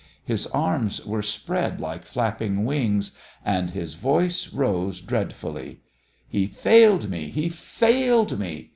His 0.23 0.47
arms 0.47 1.05
were 1.05 1.21
spread 1.21 1.79
like 1.79 2.05
flapping 2.07 2.65
wings, 2.65 3.11
and 3.45 3.69
his 3.69 3.93
voice 3.93 4.51
rose 4.51 4.99
dreadfully: 4.99 5.81
"He 6.27 6.47
failed 6.47 7.07
me, 7.07 7.27
he 7.29 7.49
failed 7.49 8.39
me!" 8.39 8.69